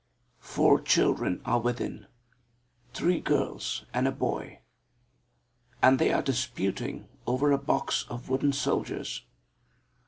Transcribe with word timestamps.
Four 0.39 0.81
children 0.81 1.41
are 1.45 1.59
within 1.59 2.07
three 2.91 3.19
girls 3.19 3.85
and 3.93 4.07
a 4.07 4.11
boy 4.11 4.61
and 5.79 5.99
they 5.99 6.11
are 6.11 6.23
disputing 6.23 7.07
over 7.27 7.51
a 7.51 7.59
box 7.59 8.07
of 8.09 8.27
wooden 8.27 8.53
soldiers. 8.53 9.21